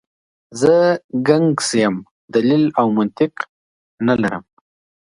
زه 0.59 0.73
ګنګسه 1.27 1.75
یم، 1.81 1.95
دلیل 2.33 2.63
او 2.79 2.87
منطق 2.97 3.33
نه 4.07 4.13
لرم. 4.21 4.43